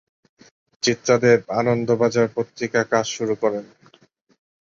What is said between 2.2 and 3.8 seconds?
পত্রিকা কাজ শুরু করেন।